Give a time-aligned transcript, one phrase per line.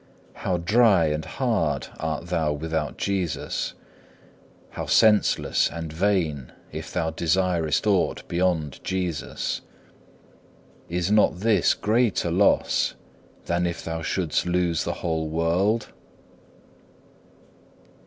[0.33, 3.75] How dry and hard art thou without Jesus!
[4.71, 9.61] How senseless and vain if thou desirest aught beyond Jesus!
[10.89, 12.95] Is not this greater loss
[13.45, 15.89] than if thou shouldst lose the whole world?